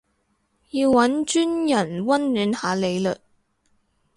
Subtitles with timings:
[0.71, 3.21] 要搵專人溫暖下你嘞